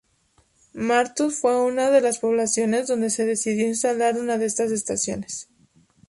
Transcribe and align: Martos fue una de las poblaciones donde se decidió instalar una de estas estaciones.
Martos 0.73 1.35
fue 1.35 1.55
una 1.63 1.91
de 1.91 2.01
las 2.01 2.17
poblaciones 2.17 2.87
donde 2.87 3.11
se 3.11 3.23
decidió 3.23 3.67
instalar 3.67 4.17
una 4.17 4.39
de 4.39 4.47
estas 4.47 4.71
estaciones. 4.71 5.47